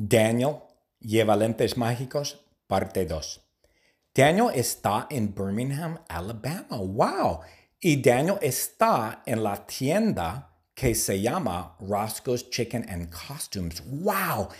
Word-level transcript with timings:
Daniel 0.00 0.60
lleva 1.00 1.34
lentes 1.34 1.76
mágicos, 1.76 2.44
parte 2.68 3.04
2. 3.04 3.40
Daniel 4.14 4.50
está 4.54 5.08
en 5.10 5.34
Birmingham, 5.34 5.98
Alabama. 6.08 6.76
¡Wow! 6.76 7.40
Y 7.80 8.00
Daniel 8.00 8.38
está 8.40 9.24
en 9.26 9.42
la 9.42 9.66
tienda 9.66 10.54
que 10.72 10.94
se 10.94 11.20
llama 11.20 11.76
Roscoe's 11.80 12.48
Chicken 12.48 12.88
and 12.88 13.10
Costumes. 13.10 13.82
¡Wow! 13.86 14.50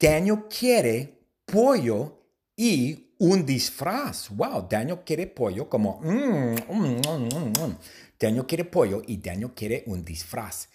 Daniel 0.00 0.46
quiere 0.48 1.20
pollo 1.44 2.18
y 2.56 3.14
un 3.20 3.46
disfraz. 3.46 4.30
¡Wow! 4.30 4.66
Daniel 4.68 5.02
quiere 5.06 5.28
pollo 5.28 5.68
como... 5.68 6.00
Mm, 6.02 6.56
mm, 6.68 7.00
mm, 7.06 7.76
Daniel 8.18 8.46
quiere 8.46 8.64
pollo 8.64 9.00
y 9.06 9.18
Daniel 9.18 9.52
quiere 9.54 9.84
un 9.86 10.04
disfraz. 10.04 10.68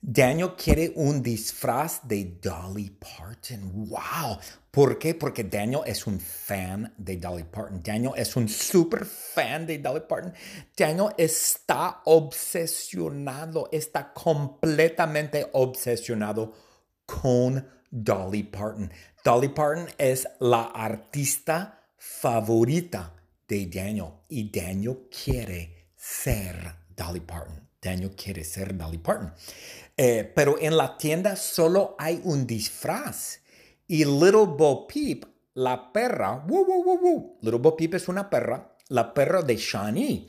Daniel 0.00 0.54
quiere 0.56 0.92
un 0.94 1.22
disfraz 1.22 2.06
de 2.06 2.38
Dolly 2.40 2.90
Parton. 2.90 3.88
¡Wow! 3.88 4.38
¿Por 4.70 4.96
qué? 4.96 5.12
Porque 5.14 5.42
Daniel 5.42 5.82
es 5.84 6.06
un 6.06 6.20
fan 6.20 6.94
de 6.96 7.16
Dolly 7.16 7.42
Parton. 7.42 7.82
Daniel 7.82 8.12
es 8.16 8.36
un 8.36 8.48
super 8.48 9.04
fan 9.04 9.66
de 9.66 9.78
Dolly 9.78 10.02
Parton. 10.08 10.32
Daniel 10.76 11.12
está 11.18 12.02
obsesionado, 12.04 13.68
está 13.72 14.12
completamente 14.12 15.48
obsesionado 15.52 16.54
con 17.04 17.66
Dolly 17.90 18.44
Parton. 18.44 18.92
Dolly 19.24 19.48
Parton 19.48 19.88
es 19.98 20.28
la 20.38 20.66
artista 20.66 21.82
favorita 21.96 23.14
de 23.48 23.66
Daniel 23.66 24.12
y 24.28 24.48
Daniel 24.48 25.08
quiere 25.10 25.90
ser 25.96 26.76
Dolly 26.96 27.20
Parton. 27.20 27.67
Daniel 27.80 28.14
quiere 28.14 28.44
ser 28.44 28.76
Dolly 28.76 28.98
Parton. 28.98 29.32
Eh, 29.96 30.30
pero 30.34 30.56
en 30.60 30.76
la 30.76 30.96
tienda 30.96 31.36
solo 31.36 31.96
hay 31.98 32.20
un 32.24 32.46
disfraz. 32.46 33.40
Y 33.86 34.04
Little 34.04 34.46
Bo 34.46 34.86
Peep, 34.86 35.24
la 35.54 35.92
perra, 35.92 36.44
Little 36.46 37.58
Bo 37.58 37.76
Peep 37.76 37.94
es 37.94 38.08
una 38.08 38.28
perra, 38.28 38.76
la 38.88 39.12
perra 39.12 39.42
de 39.42 39.56
Shani. 39.56 40.28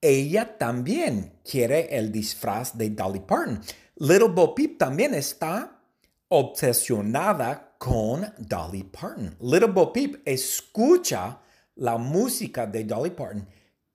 Ella 0.00 0.58
también 0.58 1.40
quiere 1.42 1.96
el 1.96 2.12
disfraz 2.12 2.76
de 2.76 2.90
Dolly 2.90 3.20
Parton. 3.20 3.60
Little 3.96 4.28
Bo 4.28 4.54
Peep 4.54 4.78
también 4.78 5.14
está 5.14 5.80
obsesionada 6.28 7.74
con 7.78 8.32
Dolly 8.38 8.84
Parton. 8.84 9.36
Little 9.40 9.72
Bo 9.72 9.92
Peep 9.92 10.22
escucha 10.24 11.40
la 11.76 11.96
música 11.98 12.66
de 12.66 12.84
Dolly 12.84 13.10
Parton 13.10 13.46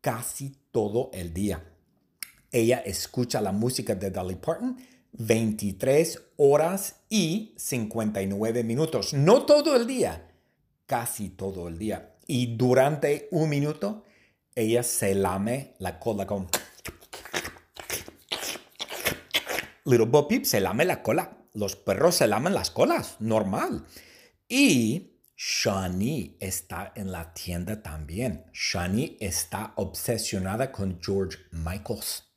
casi 0.02 0.56
todo 0.72 1.10
el 1.14 1.34
día. 1.34 1.69
Ella 2.52 2.78
escucha 2.80 3.42
la 3.42 3.52
música 3.52 3.95
de 3.95 4.11
Dolly 4.11 4.36
Parton 4.36 4.78
23 5.14 6.22
horas 6.38 6.97
y 7.09 7.53
59 7.58 8.64
minutos. 8.64 9.14
No 9.14 9.45
todo 9.45 9.75
el 9.75 9.88
día, 9.88 10.31
casi 10.86 11.30
todo 11.30 11.67
el 11.67 11.77
día. 11.77 12.16
Y 12.27 12.55
durante 12.58 13.27
un 13.31 13.50
minuto, 13.50 14.03
ella 14.55 14.83
se 14.83 15.16
lame 15.16 15.73
la 15.80 16.00
cola 16.00 16.25
con... 16.27 16.47
Little 19.86 20.05
Bo 20.05 20.27
Peep 20.27 20.45
se 20.45 20.59
lame 20.59 20.86
la 20.86 21.02
cola. 21.02 21.38
Los 21.53 21.75
perros 21.75 22.16
se 22.16 22.27
lamen 22.27 22.53
las 22.53 22.70
colas, 22.70 23.16
normal. 23.20 23.86
Y 24.47 25.14
Shani 25.36 26.38
está 26.39 26.92
en 26.95 27.11
la 27.11 27.33
tienda 27.33 27.81
también. 27.81 28.45
Shani 28.53 29.17
está 29.20 29.73
obsesionada 29.77 30.72
con 30.72 31.00
George 31.02 31.39
Michaels. 31.52 32.29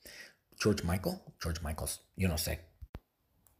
George 0.62 0.84
Michael, 0.84 1.20
George 1.40 1.60
Michaels, 1.64 2.00
yo 2.16 2.28
no 2.28 2.38
sé. 2.38 2.60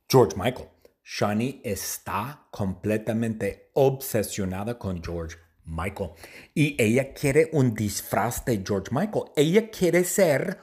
George 0.09 0.37
Michael. 0.37 0.69
Shani 1.05 1.61
está 1.65 2.47
completamente 2.53 3.71
obsesionada 3.75 4.79
con 4.79 5.03
George 5.03 5.37
Michael 5.65 6.11
y 6.55 6.81
ella 6.81 7.13
quiere 7.13 7.51
un 7.55 7.75
disfraz 7.75 8.45
de 8.45 8.63
George 8.65 8.91
Michael. 8.93 9.25
Ella 9.35 9.69
quiere 9.69 10.05
ser 10.05 10.61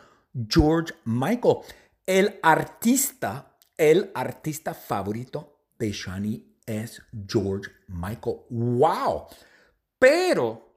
George 0.47 0.94
Michael, 1.03 1.57
el 2.05 2.39
artista, 2.41 3.57
el 3.75 4.09
artista 4.16 4.73
favorito 4.73 5.66
de 5.78 5.91
Shani 5.91 6.57
es 6.66 7.01
George 7.28 7.69
Michael. 7.88 8.38
¡Wow! 8.49 9.25
Pero, 9.97 10.73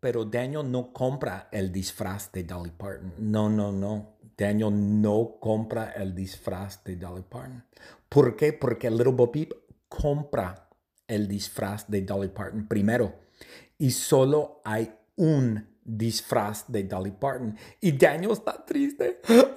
pero 0.00 0.26
Daniel 0.26 0.70
no 0.70 0.92
compra 0.92 1.48
el 1.50 1.72
disfraz 1.72 2.30
de 2.30 2.44
Dolly 2.44 2.72
Parton. 2.72 3.14
No, 3.18 3.48
no, 3.48 3.72
no. 3.72 4.17
Daniel 4.38 5.02
no 5.02 5.36
compra 5.40 5.90
el 5.96 6.14
disfraz 6.14 6.84
de 6.84 6.94
Dolly 6.94 7.24
Parton. 7.28 7.64
¿Por 8.08 8.36
qué? 8.36 8.52
Porque 8.52 8.88
Little 8.88 9.12
Bo 9.12 9.32
Peep 9.32 9.52
compra 9.88 10.68
el 11.08 11.26
disfraz 11.26 11.90
de 11.90 12.02
Dolly 12.02 12.28
Parton 12.28 12.68
primero. 12.68 13.14
Y 13.78 13.90
solo 13.90 14.60
hay 14.64 14.94
un 15.16 15.66
disfraz 15.82 16.66
de 16.68 16.84
Dolly 16.84 17.10
Parton. 17.10 17.56
Y 17.80 17.92
Daniel 17.92 18.32
está 18.32 18.64
triste. 18.64 19.20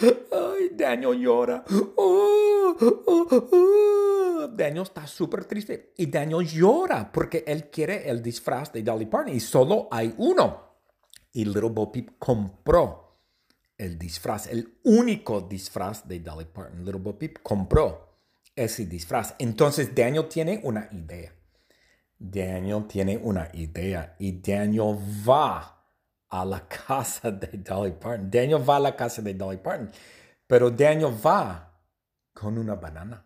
Ah, 0.00 0.54
Daniel 0.76 1.18
llora. 1.18 1.64
Oh, 1.96 2.76
oh, 2.80 3.48
oh. 3.50 4.48
Daniel 4.52 4.84
está 4.84 5.08
súper 5.08 5.44
triste. 5.44 5.92
Y 5.96 6.06
Daniel 6.06 6.46
llora 6.46 7.10
porque 7.10 7.42
él 7.44 7.68
quiere 7.68 8.08
el 8.08 8.22
disfraz 8.22 8.72
de 8.72 8.84
Dolly 8.84 9.06
Parton. 9.06 9.34
Y 9.34 9.40
solo 9.40 9.88
hay 9.90 10.14
uno. 10.18 10.76
Y 11.32 11.44
Little 11.44 11.70
Bo 11.70 11.90
Peep 11.90 12.16
compró 12.16 13.07
el 13.78 13.96
disfraz, 13.96 14.48
el 14.48 14.78
único 14.82 15.40
disfraz 15.40 16.06
de 16.06 16.18
Dolly 16.18 16.46
Parton. 16.46 16.84
Little 16.84 17.00
Bo 17.00 17.16
Peep 17.16 17.38
compró 17.42 18.08
ese 18.54 18.86
disfraz. 18.86 19.36
Entonces 19.38 19.94
Daniel 19.94 20.26
tiene 20.28 20.60
una 20.64 20.88
idea. 20.90 21.32
Daniel 22.18 22.86
tiene 22.88 23.16
una 23.16 23.48
idea 23.52 24.16
y 24.18 24.40
Daniel 24.40 24.98
va 25.26 25.84
a 26.28 26.44
la 26.44 26.66
casa 26.86 27.30
de 27.30 27.58
Dolly 27.58 27.92
Parton. 27.92 28.28
Daniel 28.28 28.68
va 28.68 28.76
a 28.76 28.80
la 28.80 28.96
casa 28.96 29.22
de 29.22 29.34
Dolly 29.34 29.58
Parton, 29.58 29.90
pero 30.46 30.70
Daniel 30.70 31.14
va 31.24 31.80
con 32.34 32.58
una 32.58 32.74
banana. 32.74 33.24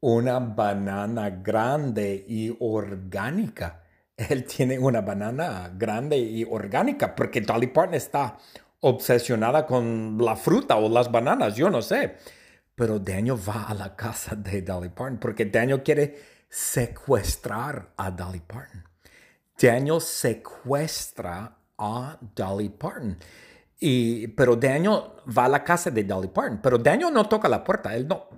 Una 0.00 0.38
banana 0.38 1.28
grande 1.28 2.24
y 2.26 2.56
orgánica. 2.60 3.82
Él 4.16 4.44
tiene 4.44 4.78
una 4.78 5.00
banana 5.00 5.72
grande 5.76 6.16
y 6.16 6.44
orgánica 6.44 7.14
porque 7.14 7.40
Dolly 7.40 7.66
Parton 7.66 7.94
está 7.94 8.38
obsesionada 8.80 9.66
con 9.66 10.18
la 10.18 10.36
fruta 10.36 10.76
o 10.76 10.88
las 10.88 11.10
bananas, 11.10 11.56
yo 11.56 11.70
no 11.70 11.82
sé. 11.82 12.16
Pero 12.74 12.98
Daniel 12.98 13.36
va 13.36 13.64
a 13.64 13.74
la 13.74 13.96
casa 13.96 14.36
de 14.36 14.62
Dolly 14.62 14.90
Parton 14.90 15.18
porque 15.18 15.46
Daniel 15.46 15.82
quiere 15.82 16.16
secuestrar 16.48 17.92
a 17.96 18.10
Dolly 18.10 18.40
Parton. 18.40 18.84
Daniel 19.60 20.00
secuestra 20.00 21.58
a 21.76 22.18
Dolly 22.34 22.68
Parton. 22.68 23.18
Y, 23.80 24.28
pero 24.28 24.56
Daniel 24.56 25.00
va 25.36 25.44
a 25.46 25.48
la 25.48 25.64
casa 25.64 25.90
de 25.90 26.04
Dolly 26.04 26.28
Parton. 26.28 26.60
Pero 26.62 26.78
Daniel 26.78 27.12
no 27.12 27.28
toca 27.28 27.48
la 27.48 27.64
puerta. 27.64 27.94
Él 27.94 28.06
no. 28.06 28.28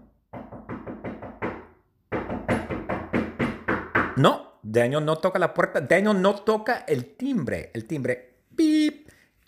No, 4.16 4.58
Daniel 4.62 5.04
no 5.04 5.16
toca 5.16 5.38
la 5.38 5.52
puerta. 5.52 5.80
Daniel 5.80 6.20
no 6.20 6.34
toca 6.36 6.84
el 6.88 7.16
timbre. 7.16 7.70
El 7.74 7.86
timbre. 7.86 8.29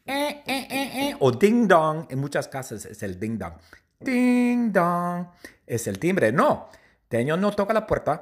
Eh, 0.05 0.43
eh, 0.47 0.67
eh, 0.69 1.17
o 1.21 1.31
ding 1.31 1.69
dong. 1.69 2.07
En 2.11 2.19
muchas 2.19 2.49
casas 2.49 2.85
es 2.87 3.03
el 3.03 3.19
ding 3.19 3.39
dong. 3.39 3.55
Ding 4.01 4.73
dong. 4.73 5.27
Es 5.67 5.87
el 5.87 5.99
timbre. 5.99 6.33
No. 6.33 6.69
Daniel 7.09 7.41
no 7.41 7.53
toca 7.53 7.73
la 7.73 7.87
puerta. 7.87 8.19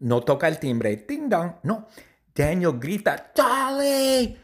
No 0.00 0.20
toca 0.22 0.48
el 0.48 0.58
timbre. 0.58 1.04
Ding 1.08 1.28
dong. 1.28 1.56
No. 1.62 1.86
Daniel 2.36 2.78
grita, 2.78 3.32
Dolly, 3.34 4.36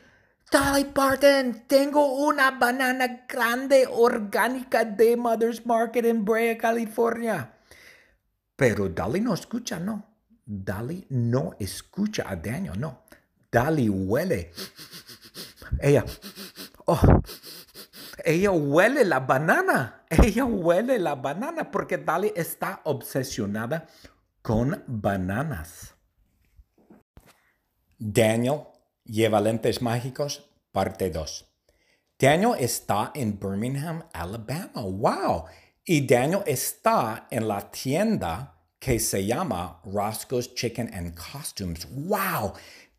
Dolly 0.51 0.85
Parton, 0.85 1.65
tengo 1.67 2.25
una 2.27 2.53
banana 2.53 3.27
grande 3.29 3.87
orgánica 3.87 4.83
de 4.83 5.15
Mother's 5.15 5.67
Market 5.67 6.07
en 6.07 6.25
Brea, 6.25 6.57
California. 6.57 7.53
Pero 8.57 8.89
Dolly 8.89 9.21
no 9.21 9.35
escucha, 9.35 9.79
no. 9.79 10.07
Dolly 10.47 11.07
no 11.11 11.55
escucha 11.59 12.25
a 12.27 12.35
Daniel, 12.35 12.81
no. 12.81 13.03
Dolly 13.51 13.91
huele. 13.91 14.53
Ella, 15.81 16.05
oh, 16.87 17.01
ella 18.25 18.51
huele 18.51 19.05
la 19.05 19.21
banana. 19.21 20.05
Ella 20.11 20.45
huele 20.45 20.99
la 20.99 21.15
banana 21.15 21.71
porque 21.71 21.99
Dali 21.99 22.33
está 22.37 22.81
obsesionada 22.85 23.87
con 24.43 24.83
bananas. 24.87 25.95
Daniel 27.99 28.65
lleva 29.05 29.41
lentes 29.41 29.81
mágicos, 29.81 30.51
parte 30.73 31.11
2. 31.11 31.49
Daniel 32.19 32.55
está 32.59 33.11
en 33.15 33.39
Birmingham, 33.39 34.05
Alabama. 34.13 34.83
¡Wow! 34.83 35.45
Y 35.85 36.07
Daniel 36.07 36.43
está 36.47 37.27
en 37.31 37.49
la 37.49 37.71
tienda 37.71 38.55
que 38.79 38.99
se 39.01 39.25
llama 39.25 39.81
Roscoe's 39.85 40.55
Chicken 40.55 40.93
and 40.93 41.17
Costumes. 41.17 41.89
¡Wow! 41.91 42.53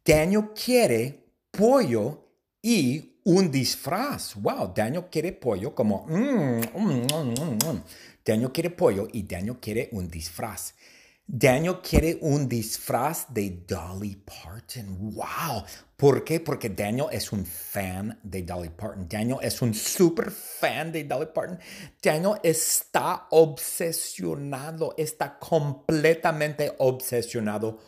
Daniel 0.05 0.49
quiere 0.53 1.25
pollo 1.51 2.22
y 2.63 3.19
un 3.25 3.51
disfraz. 3.51 4.35
Wow, 4.35 4.73
Daniel 4.73 5.05
quiere 5.11 5.33
pollo 5.33 5.75
como... 5.75 6.05
Mm, 6.07 6.61
mm, 6.73 7.07
mm, 7.11 7.83
Daniel 8.25 8.51
quiere 8.51 8.69
pollo 8.69 9.07
y 9.11 9.23
Daniel 9.23 9.57
quiere 9.59 9.89
un 9.91 10.09
disfraz. 10.09 10.73
Daniel 11.25 11.79
quiere 11.81 12.17
un 12.21 12.47
disfraz 12.47 13.27
de 13.33 13.63
Dolly 13.67 14.15
Parton. 14.15 15.13
¡Wow! 15.13 15.63
¿Por 15.97 16.23
qué? 16.23 16.39
Porque 16.39 16.69
Daniel 16.69 17.07
es 17.11 17.31
un 17.31 17.45
fan 17.45 18.17
de 18.23 18.43
Dolly 18.43 18.69
Parton. 18.69 19.07
Daniel 19.09 19.39
es 19.41 19.61
un 19.61 19.73
super 19.73 20.31
fan 20.31 20.91
de 20.91 21.03
Dolly 21.03 21.27
Parton. 21.33 21.59
Daniel 22.01 22.39
está 22.43 23.27
obsesionado, 23.31 24.95
está 24.97 25.37
completamente 25.37 26.73
obsesionado 26.77 27.79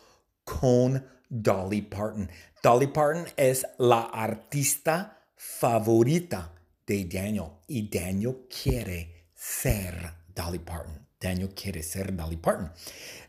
con 0.44 1.15
Dolly 1.28 1.82
Parton. 1.82 2.30
Dolly 2.62 2.86
Parton 2.88 3.24
es 3.36 3.66
la 3.78 4.02
artista 4.02 5.18
favorita 5.36 6.52
de 6.86 7.04
Daniel 7.04 7.50
y 7.66 7.88
Daniel 7.88 8.46
quiere 8.48 9.30
ser 9.34 10.14
Dolly 10.34 10.58
Parton. 10.58 11.06
Daniel 11.20 11.54
quiere 11.54 11.82
ser 11.82 12.14
Dolly 12.14 12.36
Parton. 12.36 12.72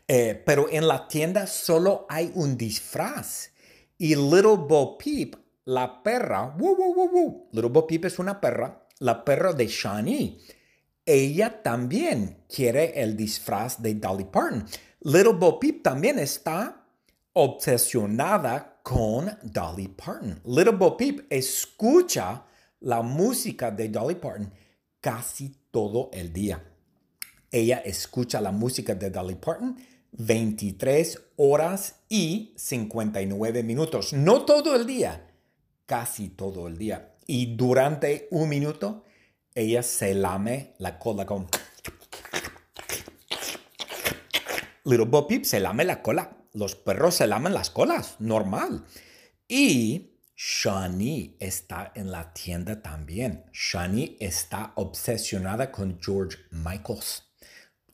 Eh, 0.06 0.42
pero 0.44 0.68
en 0.70 0.86
la 0.86 1.08
tienda 1.08 1.46
solo 1.46 2.06
hay 2.08 2.30
un 2.34 2.56
disfraz. 2.56 3.50
Y 3.98 4.14
Little 4.14 4.56
Bo 4.56 4.96
Peep, 4.96 5.34
la 5.64 6.02
perra, 6.02 6.54
Little 6.56 7.70
Bo 7.70 7.86
Peep 7.86 8.04
es 8.04 8.18
una 8.18 8.40
perra, 8.40 8.86
la 9.00 9.24
perra 9.24 9.52
de 9.52 9.66
Shani. 9.66 10.38
Ella 11.04 11.62
también 11.62 12.44
quiere 12.48 13.00
el 13.02 13.16
disfraz 13.16 13.82
de 13.82 13.94
Dolly 13.94 14.24
Parton. 14.24 14.66
Little 15.00 15.32
Bo 15.32 15.58
Peep 15.58 15.82
también 15.82 16.18
está 16.18 16.77
obsesionada 17.32 18.80
con 18.82 19.30
Dolly 19.42 19.88
Parton. 19.88 20.40
Little 20.44 20.72
Bo 20.72 20.96
Peep 20.96 21.26
escucha 21.30 22.44
la 22.80 23.02
música 23.02 23.70
de 23.70 23.88
Dolly 23.88 24.14
Parton 24.16 24.52
casi 25.00 25.54
todo 25.70 26.10
el 26.12 26.32
día. 26.32 26.64
Ella 27.50 27.78
escucha 27.78 28.40
la 28.40 28.52
música 28.52 28.94
de 28.94 29.10
Dolly 29.10 29.36
Parton 29.36 29.76
23 30.12 31.20
horas 31.36 31.96
y 32.08 32.54
59 32.56 33.62
minutos. 33.62 34.12
No 34.12 34.44
todo 34.44 34.74
el 34.74 34.86
día, 34.86 35.30
casi 35.86 36.30
todo 36.30 36.66
el 36.66 36.78
día. 36.78 37.14
Y 37.26 37.56
durante 37.56 38.28
un 38.30 38.48
minuto, 38.48 39.04
ella 39.54 39.82
se 39.82 40.14
lame 40.14 40.74
la 40.78 40.98
cola 40.98 41.26
con... 41.26 41.46
Little 44.84 45.06
Bo 45.06 45.26
Peep 45.26 45.44
se 45.44 45.60
lame 45.60 45.84
la 45.84 46.00
cola. 46.00 46.37
Los 46.52 46.74
perros 46.74 47.16
se 47.16 47.26
lamen 47.26 47.54
las 47.54 47.70
colas, 47.70 48.16
normal. 48.18 48.84
Y 49.46 50.18
Shani 50.36 51.36
está 51.40 51.92
en 51.94 52.10
la 52.10 52.32
tienda 52.32 52.80
también. 52.80 53.44
Shani 53.52 54.16
está 54.20 54.72
obsesionada 54.76 55.72
con 55.72 55.98
George 56.00 56.38
Michaels. 56.50 57.24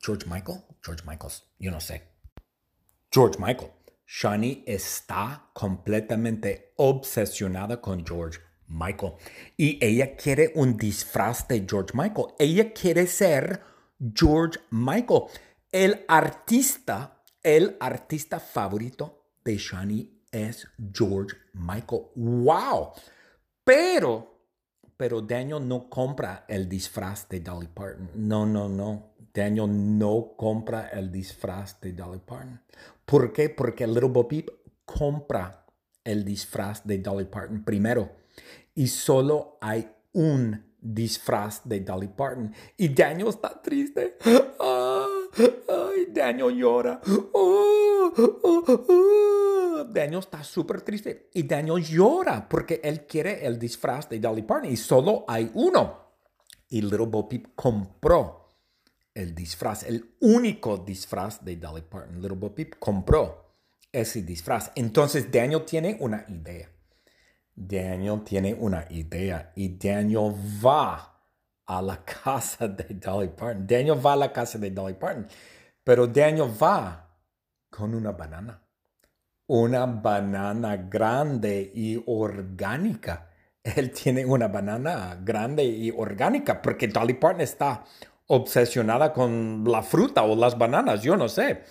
George 0.00 0.26
Michael, 0.26 0.62
George 0.82 1.02
Michaels, 1.06 1.44
yo 1.58 1.70
no 1.70 1.80
sé. 1.80 2.02
George 3.10 3.38
Michael. 3.38 3.70
Shani 4.06 4.62
está 4.66 5.50
completamente 5.54 6.74
obsesionada 6.76 7.80
con 7.80 8.04
George 8.06 8.38
Michael 8.66 9.14
y 9.56 9.78
ella 9.84 10.16
quiere 10.16 10.52
un 10.54 10.76
disfraz 10.76 11.48
de 11.48 11.64
George 11.68 11.92
Michael. 11.94 12.28
Ella 12.38 12.72
quiere 12.72 13.06
ser 13.06 13.62
George 14.14 14.60
Michael, 14.70 15.22
el 15.72 16.04
artista, 16.08 17.13
el 17.44 17.76
artista 17.78 18.40
favorito 18.40 19.26
de 19.44 19.56
Shani 19.58 20.22
es 20.32 20.66
George 20.92 21.36
Michael. 21.52 22.06
¡Wow! 22.16 22.92
Pero, 23.62 24.40
pero 24.96 25.20
Daniel 25.20 25.68
no 25.68 25.88
compra 25.88 26.46
el 26.48 26.68
disfraz 26.68 27.28
de 27.28 27.40
Dolly 27.40 27.68
Parton. 27.68 28.10
No, 28.14 28.46
no, 28.46 28.68
no. 28.68 29.14
Daniel 29.32 29.98
no 29.98 30.32
compra 30.36 30.88
el 30.88 31.12
disfraz 31.12 31.80
de 31.80 31.92
Dolly 31.92 32.20
Parton. 32.24 32.60
¿Por 33.04 33.32
qué? 33.32 33.50
Porque 33.50 33.86
Little 33.86 34.08
Bo 34.08 34.26
Peep 34.26 34.48
compra 34.86 35.66
el 36.02 36.24
disfraz 36.24 36.84
de 36.86 36.98
Dolly 36.98 37.26
Parton 37.26 37.62
primero. 37.62 38.10
Y 38.74 38.88
solo 38.88 39.58
hay 39.60 39.88
un 40.12 40.72
disfraz 40.80 41.60
de 41.64 41.80
Dolly 41.80 42.08
Parton. 42.08 42.54
Y 42.78 42.88
Daniel 42.88 43.28
está 43.28 43.60
triste. 43.60 44.16
Ah, 44.66 45.03
Daniel 46.14 46.56
llora. 46.56 47.00
Oh, 47.32 48.12
oh, 48.16 48.64
oh. 48.88 49.84
Daniel 49.84 50.20
está 50.20 50.42
súper 50.42 50.82
triste. 50.82 51.30
Y 51.34 51.42
Daniel 51.42 51.82
llora 51.82 52.48
porque 52.48 52.80
él 52.82 53.06
quiere 53.06 53.44
el 53.44 53.58
disfraz 53.58 54.08
de 54.08 54.20
Dolly 54.20 54.42
Parton. 54.42 54.70
Y 54.70 54.76
solo 54.76 55.24
hay 55.26 55.50
uno. 55.54 56.04
Y 56.68 56.80
Little 56.80 57.06
Bo 57.06 57.28
Peep 57.28 57.54
compró 57.54 58.44
el 59.14 59.34
disfraz, 59.34 59.84
el 59.84 60.16
único 60.20 60.78
disfraz 60.78 61.44
de 61.44 61.56
Dolly 61.56 61.82
Parton. 61.82 62.20
Little 62.20 62.36
Bo 62.36 62.54
Peep 62.54 62.78
compró 62.78 63.56
ese 63.92 64.22
disfraz. 64.22 64.72
Entonces 64.74 65.30
Daniel 65.30 65.64
tiene 65.64 65.96
una 66.00 66.24
idea. 66.28 66.70
Daniel 67.54 68.22
tiene 68.24 68.54
una 68.54 68.84
idea 68.90 69.52
y 69.54 69.76
Daniel 69.78 70.34
va 70.64 71.10
a 71.66 71.80
la 71.80 72.04
casa 72.04 72.68
de 72.68 72.94
Dolly 72.94 73.28
Parton. 73.28 73.66
Daniel 73.66 74.04
va 74.04 74.14
a 74.14 74.16
la 74.16 74.32
casa 74.32 74.58
de 74.58 74.70
Dolly 74.70 74.94
Parton, 74.94 75.26
pero 75.84 76.06
Daniel 76.06 76.50
va 76.60 77.08
con 77.70 77.94
una 77.94 78.12
banana. 78.12 78.60
Una 79.46 79.84
banana 79.84 80.76
grande 80.76 81.70
y 81.74 82.02
orgánica. 82.06 83.28
Él 83.62 83.90
tiene 83.90 84.24
una 84.24 84.48
banana 84.48 85.18
grande 85.22 85.64
y 85.64 85.90
orgánica 85.90 86.60
porque 86.60 86.88
Dolly 86.88 87.14
Parton 87.14 87.42
está 87.42 87.84
obsesionada 88.26 89.12
con 89.12 89.64
la 89.66 89.82
fruta 89.82 90.22
o 90.22 90.34
las 90.34 90.56
bananas, 90.56 91.02
yo 91.02 91.16
no 91.16 91.28
sé. 91.28 91.62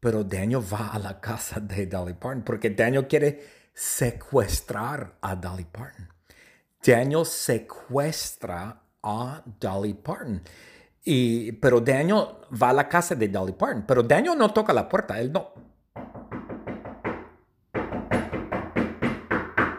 Pero 0.00 0.24
Daniel 0.24 0.62
va 0.62 0.88
a 0.88 0.98
la 0.98 1.20
casa 1.20 1.60
de 1.60 1.86
Dolly 1.86 2.14
Parton 2.14 2.42
porque 2.42 2.70
Daniel 2.70 3.06
quiere 3.06 3.40
secuestrar 3.72 5.14
a 5.20 5.36
Dolly 5.36 5.64
Parton. 5.64 6.08
Daniel 6.84 7.24
secuestra 7.24 8.82
a 9.02 9.42
Dolly 9.60 9.94
Parton. 9.94 10.42
Y, 11.04 11.52
pero 11.52 11.80
Daniel 11.80 12.26
va 12.60 12.70
a 12.70 12.72
la 12.72 12.88
casa 12.88 13.14
de 13.14 13.28
Dolly 13.28 13.52
Parton. 13.52 13.84
Pero 13.86 14.02
Daniel 14.02 14.38
no 14.38 14.52
toca 14.52 14.72
la 14.72 14.88
puerta, 14.88 15.18
él 15.20 15.32
no. 15.32 15.52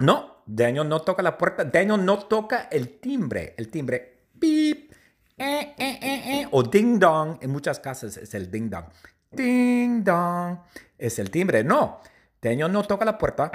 No, 0.01 0.43
Daniel 0.45 0.89
no 0.89 1.01
toca 1.01 1.23
la 1.23 1.37
puerta. 1.37 1.63
Daniel 1.63 2.03
no 2.03 2.19
toca 2.19 2.67
el 2.71 2.99
timbre. 2.99 3.53
El 3.57 3.69
timbre. 3.69 4.27
Beep 4.33 4.91
eh, 5.37 5.73
eh, 5.77 5.99
eh, 6.01 6.47
o 6.51 6.61
ding 6.63 6.99
dong. 6.99 7.37
En 7.41 7.51
muchas 7.51 7.79
casas 7.79 8.17
es 8.17 8.33
el 8.33 8.51
ding 8.51 8.69
dong. 8.69 8.85
Ding 9.31 10.03
dong. 10.03 10.59
Es 10.97 11.19
el 11.19 11.31
timbre. 11.31 11.63
No. 11.63 12.01
Daniel 12.41 12.71
no 12.71 12.83
toca 12.83 13.05
la 13.05 13.17
puerta. 13.17 13.49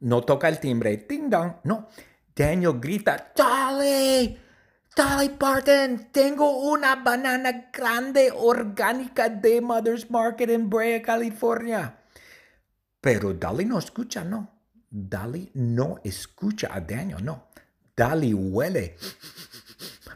No 0.00 0.22
toca 0.22 0.48
el 0.48 0.58
timbre. 0.58 1.04
Ding 1.06 1.28
dong. 1.28 1.56
No. 1.64 1.88
Daniel 2.34 2.78
grita, 2.78 3.32
Dolly, 3.34 4.38
Dolly 4.96 5.28
Parton, 5.28 6.08
tengo 6.10 6.56
una 6.70 6.96
banana 6.96 7.68
grande 7.70 8.32
orgánica 8.34 9.28
de 9.28 9.60
Mother's 9.60 10.10
Market 10.10 10.48
en 10.48 10.70
Brea, 10.70 11.02
California. 11.02 11.98
Pero 13.02 13.34
Dolly 13.34 13.66
no 13.66 13.78
escucha, 13.78 14.24
no. 14.24 14.48
Dolly 14.88 15.50
no 15.52 16.00
escucha 16.02 16.70
a 16.72 16.80
Daniel, 16.80 17.22
no. 17.22 17.48
Dolly 17.94 18.32
huele. 18.32 18.96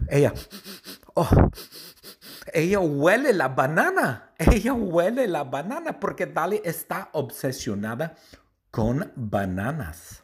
Ella, 0.08 0.32
oh, 1.12 1.28
ella 2.54 2.80
huele 2.80 3.34
la 3.34 3.48
banana. 3.48 4.32
Ella 4.38 4.72
huele 4.72 5.28
la 5.28 5.44
banana 5.44 6.00
porque 6.00 6.24
Dali 6.24 6.58
está 6.64 7.10
obsesionada 7.12 8.16
con 8.70 9.12
bananas. 9.14 10.19